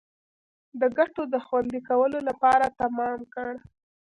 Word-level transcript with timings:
د 0.79 0.81
ګټو 0.97 1.21
د 1.33 1.35
خوندي 1.45 1.79
کولو 1.89 2.19
لپاره 2.29 2.65
تمام 2.81 3.19
کړ. 3.33 3.51